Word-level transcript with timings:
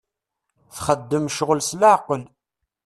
Txeddem 0.75 1.25
ccɣel 1.35 1.61
s 1.67 1.71
leɛqel. 1.79 2.23